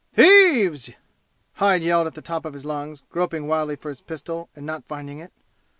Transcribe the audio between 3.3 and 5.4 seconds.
wildly for his pistol and not finding it.